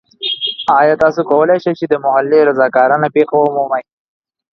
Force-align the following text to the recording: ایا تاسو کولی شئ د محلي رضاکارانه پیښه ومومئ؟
ایا 0.79 0.95
تاسو 1.03 1.19
کولی 1.31 1.57
شئ 1.63 1.73
د 1.91 1.95
محلي 2.03 2.39
رضاکارانه 2.49 3.07
پیښه 3.15 3.35
ومومئ؟ 3.37 3.83